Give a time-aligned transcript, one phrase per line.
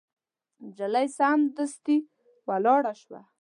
[0.63, 1.97] نجلۍ سمدستي
[2.49, 3.21] ولاړه شوه.